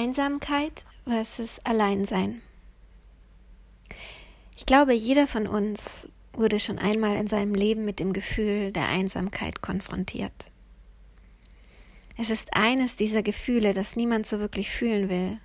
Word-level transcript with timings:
Einsamkeit 0.00 0.86
versus 1.04 1.58
Alleinsein. 1.64 2.40
Ich 4.56 4.64
glaube, 4.64 4.94
jeder 4.94 5.26
von 5.26 5.46
uns 5.46 6.08
wurde 6.32 6.58
schon 6.58 6.78
einmal 6.78 7.16
in 7.16 7.26
seinem 7.26 7.54
Leben 7.54 7.84
mit 7.84 8.00
dem 8.00 8.14
Gefühl 8.14 8.72
der 8.72 8.88
Einsamkeit 8.88 9.60
konfrontiert. 9.60 10.50
Es 12.16 12.30
ist 12.30 12.54
eines 12.54 12.96
dieser 12.96 13.22
Gefühle, 13.22 13.74
das 13.74 13.94
niemand 13.94 14.26
so 14.26 14.38
wirklich 14.38 14.70
fühlen 14.70 15.10
will. 15.10 15.38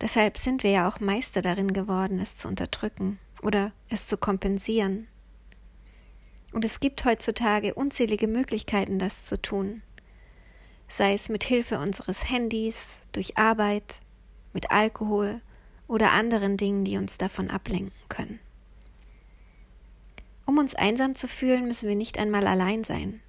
Deshalb 0.00 0.38
sind 0.38 0.62
wir 0.62 0.70
ja 0.70 0.88
auch 0.88 1.00
Meister 1.00 1.42
darin 1.42 1.74
geworden, 1.74 2.20
es 2.20 2.38
zu 2.38 2.48
unterdrücken 2.48 3.18
oder 3.42 3.72
es 3.90 4.06
zu 4.06 4.16
kompensieren. 4.16 5.06
Und 6.52 6.64
es 6.64 6.80
gibt 6.80 7.04
heutzutage 7.04 7.74
unzählige 7.74 8.26
Möglichkeiten, 8.26 8.98
das 8.98 9.26
zu 9.26 9.40
tun 9.40 9.82
sei 10.88 11.14
es 11.14 11.28
mit 11.28 11.44
Hilfe 11.44 11.78
unseres 11.78 12.28
Handys, 12.30 13.08
durch 13.12 13.36
Arbeit, 13.36 14.00
mit 14.52 14.70
Alkohol 14.70 15.40
oder 15.88 16.12
anderen 16.12 16.56
Dingen, 16.56 16.84
die 16.84 16.96
uns 16.96 17.18
davon 17.18 17.50
ablenken 17.50 17.92
können. 18.08 18.38
Um 20.46 20.58
uns 20.58 20.74
einsam 20.74 21.14
zu 21.16 21.26
fühlen, 21.26 21.66
müssen 21.66 21.88
wir 21.88 21.96
nicht 21.96 22.18
einmal 22.18 22.46
allein 22.46 22.84
sein. 22.84 23.20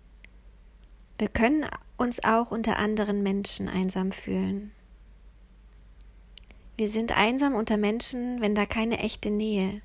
Wir 1.17 1.29
können 1.29 1.65
uns 1.98 2.23
auch 2.23 2.52
unter 2.52 2.77
anderen 2.77 3.23
Menschen 3.23 3.70
einsam 3.70 4.12
fühlen. 4.12 4.71
Wir 6.77 6.90
sind 6.90 7.15
einsam 7.17 7.55
unter 7.55 7.77
Menschen, 7.77 8.41
wenn 8.41 8.53
da 8.53 8.65
keine 8.65 8.99
echte 8.99 9.31
Nähe, 9.31 9.81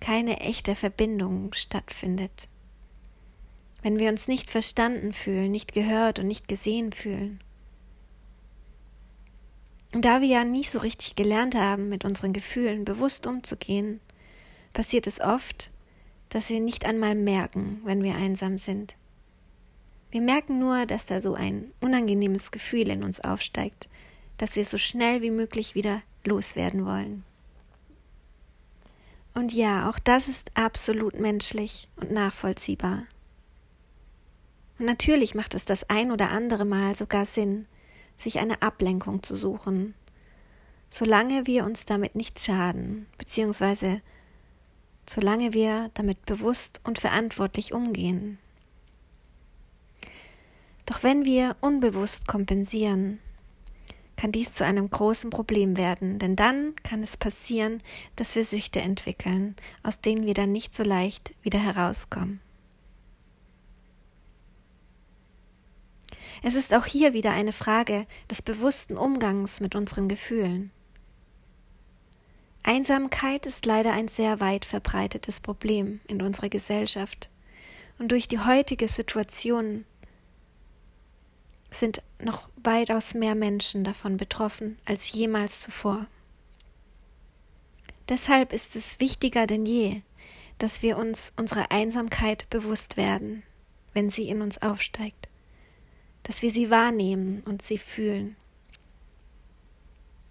keine 0.00 0.40
echte 0.40 0.74
Verbindung 0.74 1.52
stattfindet 1.52 2.48
wenn 3.86 4.00
wir 4.00 4.08
uns 4.08 4.26
nicht 4.26 4.50
verstanden 4.50 5.12
fühlen, 5.12 5.52
nicht 5.52 5.72
gehört 5.72 6.18
und 6.18 6.26
nicht 6.26 6.48
gesehen 6.48 6.90
fühlen. 6.90 7.38
Und 9.94 10.04
da 10.04 10.20
wir 10.20 10.26
ja 10.26 10.42
nie 10.42 10.64
so 10.64 10.80
richtig 10.80 11.14
gelernt 11.14 11.54
haben, 11.54 11.88
mit 11.88 12.04
unseren 12.04 12.32
Gefühlen 12.32 12.84
bewusst 12.84 13.28
umzugehen, 13.28 14.00
passiert 14.72 15.06
es 15.06 15.20
oft, 15.20 15.70
dass 16.30 16.50
wir 16.50 16.58
nicht 16.58 16.84
einmal 16.84 17.14
merken, 17.14 17.80
wenn 17.84 18.02
wir 18.02 18.16
einsam 18.16 18.58
sind. 18.58 18.96
Wir 20.10 20.20
merken 20.20 20.58
nur, 20.58 20.84
dass 20.86 21.06
da 21.06 21.20
so 21.20 21.34
ein 21.34 21.70
unangenehmes 21.80 22.50
Gefühl 22.50 22.90
in 22.90 23.04
uns 23.04 23.20
aufsteigt, 23.20 23.88
das 24.36 24.56
wir 24.56 24.64
so 24.64 24.78
schnell 24.78 25.22
wie 25.22 25.30
möglich 25.30 25.76
wieder 25.76 26.02
loswerden 26.24 26.84
wollen. 26.86 27.22
Und 29.32 29.52
ja, 29.52 29.88
auch 29.88 30.00
das 30.00 30.26
ist 30.26 30.50
absolut 30.54 31.20
menschlich 31.20 31.86
und 31.94 32.10
nachvollziehbar. 32.10 33.04
Und 34.78 34.86
natürlich 34.86 35.34
macht 35.34 35.54
es 35.54 35.64
das 35.64 35.88
ein 35.88 36.10
oder 36.10 36.30
andere 36.30 36.64
Mal 36.64 36.94
sogar 36.94 37.26
Sinn, 37.26 37.66
sich 38.18 38.38
eine 38.38 38.62
Ablenkung 38.62 39.22
zu 39.22 39.36
suchen, 39.36 39.94
solange 40.90 41.46
wir 41.46 41.64
uns 41.64 41.84
damit 41.84 42.14
nicht 42.14 42.40
schaden, 42.40 43.06
beziehungsweise 43.18 44.00
solange 45.08 45.52
wir 45.52 45.90
damit 45.94 46.24
bewusst 46.26 46.80
und 46.84 46.98
verantwortlich 46.98 47.72
umgehen. 47.72 48.38
Doch 50.84 51.02
wenn 51.02 51.24
wir 51.24 51.56
unbewusst 51.60 52.28
kompensieren, 52.28 53.18
kann 54.16 54.32
dies 54.32 54.52
zu 54.52 54.64
einem 54.64 54.88
großen 54.88 55.30
Problem 55.30 55.76
werden, 55.76 56.18
denn 56.18 56.36
dann 56.36 56.74
kann 56.82 57.02
es 57.02 57.16
passieren, 57.16 57.82
dass 58.14 58.34
wir 58.34 58.44
Süchte 58.44 58.80
entwickeln, 58.80 59.56
aus 59.82 60.00
denen 60.00 60.26
wir 60.26 60.34
dann 60.34 60.52
nicht 60.52 60.74
so 60.74 60.82
leicht 60.82 61.34
wieder 61.42 61.58
herauskommen. 61.58 62.40
Es 66.46 66.54
ist 66.54 66.72
auch 66.74 66.86
hier 66.86 67.12
wieder 67.12 67.32
eine 67.32 67.50
Frage 67.50 68.06
des 68.30 68.40
bewussten 68.40 68.96
Umgangs 68.96 69.58
mit 69.58 69.74
unseren 69.74 70.08
Gefühlen. 70.08 70.70
Einsamkeit 72.62 73.46
ist 73.46 73.66
leider 73.66 73.92
ein 73.92 74.06
sehr 74.06 74.38
weit 74.38 74.64
verbreitetes 74.64 75.40
Problem 75.40 75.98
in 76.06 76.22
unserer 76.22 76.48
Gesellschaft, 76.48 77.30
und 77.98 78.12
durch 78.12 78.28
die 78.28 78.38
heutige 78.38 78.86
Situation 78.86 79.86
sind 81.72 82.00
noch 82.22 82.48
weitaus 82.62 83.14
mehr 83.14 83.34
Menschen 83.34 83.82
davon 83.82 84.16
betroffen 84.16 84.78
als 84.84 85.10
jemals 85.10 85.62
zuvor. 85.62 86.06
Deshalb 88.08 88.52
ist 88.52 88.76
es 88.76 89.00
wichtiger 89.00 89.48
denn 89.48 89.66
je, 89.66 90.02
dass 90.58 90.80
wir 90.80 90.96
uns 90.96 91.32
unserer 91.36 91.72
Einsamkeit 91.72 92.48
bewusst 92.50 92.96
werden, 92.96 93.42
wenn 93.94 94.10
sie 94.10 94.28
in 94.28 94.42
uns 94.42 94.62
aufsteigt 94.62 95.25
dass 96.26 96.42
wir 96.42 96.50
sie 96.50 96.70
wahrnehmen 96.70 97.42
und 97.44 97.62
sie 97.62 97.78
fühlen. 97.78 98.34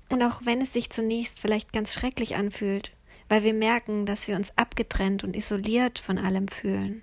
Und 0.09 0.21
auch 0.21 0.41
wenn 0.43 0.59
es 0.59 0.73
sich 0.73 0.89
zunächst 0.89 1.39
vielleicht 1.39 1.71
ganz 1.71 1.93
schrecklich 1.93 2.35
anfühlt, 2.35 2.91
weil 3.29 3.43
wir 3.43 3.53
merken, 3.53 4.05
dass 4.05 4.27
wir 4.27 4.35
uns 4.35 4.55
abgetrennt 4.57 5.23
und 5.23 5.37
isoliert 5.37 5.97
von 5.97 6.17
allem 6.17 6.49
fühlen, 6.49 7.01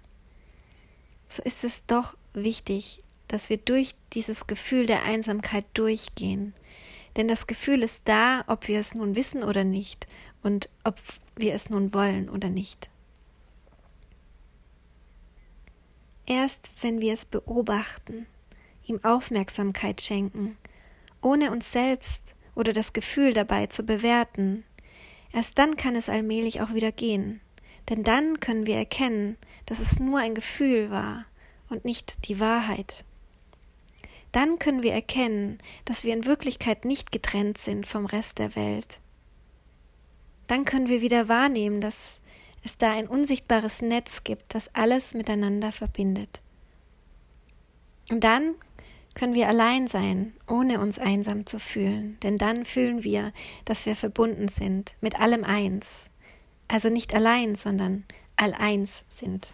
so 1.26 1.42
ist 1.42 1.64
es 1.64 1.82
doch 1.86 2.16
wichtig, 2.34 2.98
dass 3.28 3.48
wir 3.48 3.56
durch 3.56 3.94
dieses 4.12 4.46
Gefühl 4.46 4.84
der 4.84 5.04
Einsamkeit 5.04 5.64
durchgehen. 5.72 6.52
Denn 7.16 7.28
das 7.28 7.46
Gefühl 7.46 7.82
ist 7.82 8.02
da, 8.06 8.44
ob 8.46 8.68
wir 8.68 8.78
es 8.78 8.94
nun 8.94 9.16
wissen 9.16 9.42
oder 9.42 9.64
nicht 9.64 10.06
und 10.42 10.68
ob 10.84 11.00
wir 11.36 11.54
es 11.54 11.70
nun 11.70 11.94
wollen 11.94 12.28
oder 12.28 12.50
nicht. 12.50 12.90
Erst 16.26 16.72
wenn 16.82 17.00
wir 17.00 17.14
es 17.14 17.24
beobachten, 17.24 18.26
ihm 18.86 19.00
Aufmerksamkeit 19.02 20.00
schenken, 20.00 20.56
ohne 21.20 21.50
uns 21.50 21.72
selbst 21.72 22.34
oder 22.54 22.72
das 22.72 22.92
Gefühl 22.92 23.32
dabei 23.32 23.66
zu 23.66 23.82
bewerten. 23.82 24.64
Erst 25.32 25.58
dann 25.58 25.76
kann 25.76 25.96
es 25.96 26.08
allmählich 26.08 26.60
auch 26.60 26.74
wieder 26.74 26.92
gehen, 26.92 27.40
denn 27.88 28.04
dann 28.04 28.40
können 28.40 28.66
wir 28.66 28.76
erkennen, 28.76 29.36
dass 29.66 29.80
es 29.80 29.98
nur 29.98 30.18
ein 30.18 30.34
Gefühl 30.34 30.90
war 30.90 31.24
und 31.68 31.84
nicht 31.84 32.28
die 32.28 32.38
Wahrheit. 32.40 33.04
Dann 34.30 34.58
können 34.58 34.82
wir 34.82 34.92
erkennen, 34.92 35.58
dass 35.84 36.04
wir 36.04 36.14
in 36.14 36.26
Wirklichkeit 36.26 36.84
nicht 36.84 37.12
getrennt 37.12 37.58
sind 37.58 37.86
vom 37.86 38.06
Rest 38.06 38.38
der 38.38 38.56
Welt. 38.56 38.98
Dann 40.46 40.64
können 40.64 40.88
wir 40.88 41.02
wieder 41.02 41.28
wahrnehmen, 41.28 41.80
dass 41.80 42.20
es 42.64 42.78
da 42.78 42.92
ein 42.92 43.08
unsichtbares 43.08 43.82
Netz 43.82 44.24
gibt, 44.24 44.54
das 44.54 44.74
alles 44.74 45.14
miteinander 45.14 45.72
verbindet. 45.72 46.42
Und 48.10 48.24
dann 48.24 48.54
können 49.14 49.34
wir 49.34 49.48
allein 49.48 49.86
sein, 49.86 50.34
ohne 50.48 50.80
uns 50.80 50.98
einsam 50.98 51.46
zu 51.46 51.58
fühlen, 51.58 52.18
denn 52.22 52.38
dann 52.38 52.64
fühlen 52.64 53.04
wir, 53.04 53.32
dass 53.64 53.86
wir 53.86 53.96
verbunden 53.96 54.48
sind, 54.48 54.94
mit 55.00 55.20
allem 55.20 55.44
eins, 55.44 56.10
also 56.68 56.88
nicht 56.88 57.14
allein, 57.14 57.54
sondern 57.56 58.04
all 58.36 58.54
eins 58.54 59.04
sind. 59.08 59.46